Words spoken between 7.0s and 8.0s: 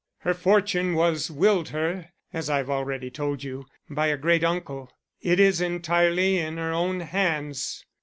hands.